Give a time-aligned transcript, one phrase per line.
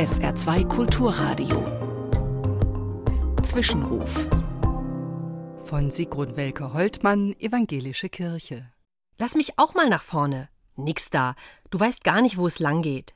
[0.00, 1.62] SR2 Kulturradio.
[3.42, 4.28] Zwischenruf.
[5.62, 8.72] Von Sigrun Welke-Holtmann, Evangelische Kirche.
[9.18, 10.48] Lass mich auch mal nach vorne.
[10.74, 11.34] Nix da.
[11.68, 13.14] Du weißt gar nicht, wo es lang geht.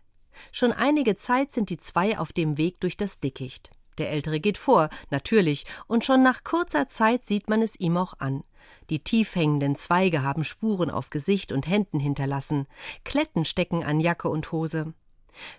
[0.53, 3.71] Schon einige Zeit sind die zwei auf dem Weg durch das Dickicht.
[3.97, 8.13] Der Ältere geht vor, natürlich, und schon nach kurzer Zeit sieht man es ihm auch
[8.19, 8.45] an.
[8.91, 12.67] Die tief hängenden Zweige haben Spuren auf Gesicht und Händen hinterlassen.
[13.05, 14.93] Kletten stecken an Jacke und Hose.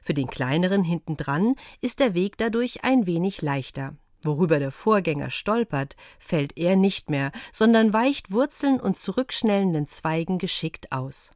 [0.01, 3.95] Für den Kleineren hintendran ist der Weg dadurch ein wenig leichter.
[4.23, 10.91] Worüber der Vorgänger stolpert, fällt er nicht mehr, sondern weicht Wurzeln und zurückschnellenden Zweigen geschickt
[10.91, 11.31] aus.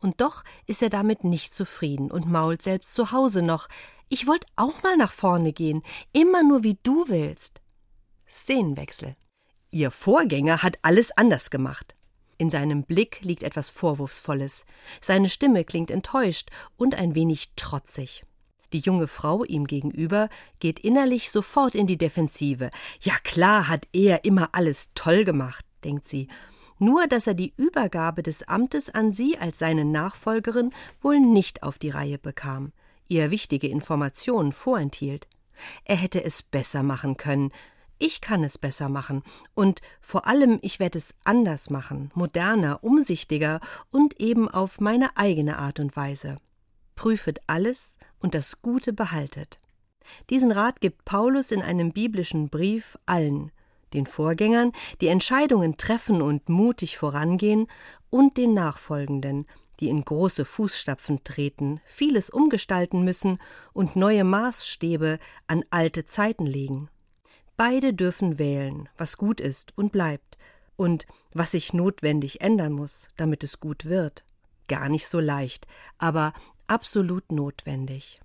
[0.00, 3.68] Und doch ist er damit nicht zufrieden und mault selbst zu Hause noch
[4.08, 7.62] Ich wollt auch mal nach vorne gehen, immer nur wie du willst.
[8.28, 9.16] Szenenwechsel.
[9.70, 11.96] Ihr Vorgänger hat alles anders gemacht.
[12.38, 14.64] In seinem Blick liegt etwas Vorwurfsvolles.
[15.00, 18.24] Seine Stimme klingt enttäuscht und ein wenig trotzig.
[18.72, 20.28] Die junge Frau ihm gegenüber
[20.58, 22.70] geht innerlich sofort in die Defensive.
[23.00, 26.26] Ja klar hat er immer alles toll gemacht, denkt sie.
[26.80, 31.78] Nur dass er die Übergabe des Amtes an sie als seine Nachfolgerin wohl nicht auf
[31.78, 32.72] die Reihe bekam,
[33.06, 35.28] ihr wichtige Informationen vorenthielt.
[35.84, 37.52] Er hätte es besser machen können,
[37.98, 39.22] ich kann es besser machen
[39.54, 45.58] und vor allem ich werde es anders machen, moderner, umsichtiger und eben auf meine eigene
[45.58, 46.36] Art und Weise.
[46.96, 49.60] Prüfet alles und das Gute behaltet.
[50.30, 53.50] Diesen Rat gibt Paulus in einem biblischen Brief allen,
[53.94, 57.66] den Vorgängern, die Entscheidungen treffen und mutig vorangehen,
[58.10, 59.46] und den Nachfolgenden,
[59.80, 63.38] die in große Fußstapfen treten, vieles umgestalten müssen
[63.72, 66.88] und neue Maßstäbe an alte Zeiten legen.
[67.56, 70.36] Beide dürfen wählen, was gut ist und bleibt,
[70.76, 74.24] und was sich notwendig ändern muss, damit es gut wird.
[74.66, 75.66] Gar nicht so leicht,
[75.98, 76.32] aber
[76.66, 78.20] absolut notwendig.